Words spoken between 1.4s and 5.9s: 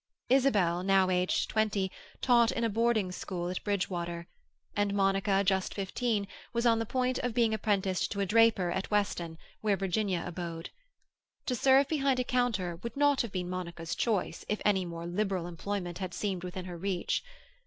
twenty, taught in a Board School at Bridgewater, and Monica, just